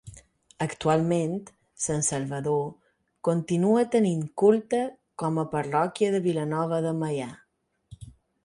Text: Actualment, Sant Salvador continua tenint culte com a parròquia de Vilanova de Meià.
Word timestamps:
Actualment, 0.65 1.35
Sant 1.83 2.01
Salvador 2.07 2.63
continua 3.29 3.85
tenint 3.97 4.25
culte 4.43 4.83
com 5.25 5.39
a 5.43 5.47
parròquia 5.55 6.11
de 6.17 6.23
Vilanova 6.31 6.81
de 6.89 6.99
Meià. 7.05 7.33